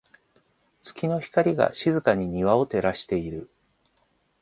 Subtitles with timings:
[0.81, 3.51] 月の光が、静かに庭を照らしている。